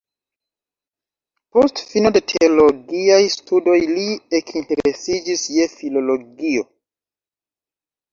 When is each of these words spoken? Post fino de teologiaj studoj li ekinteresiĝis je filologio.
Post 1.57 1.81
fino 1.89 2.11
de 2.15 2.21
teologiaj 2.31 3.19
studoj 3.33 3.75
li 3.89 4.05
ekinteresiĝis 4.39 5.45
je 5.57 5.67
filologio. 5.75 6.65